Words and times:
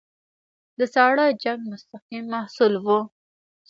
د 0.79 0.81
ساړه 0.93 1.25
جنګ 1.43 1.61
مستقیم 1.71 2.23
محصول 2.33 2.73
وو. 2.85 2.99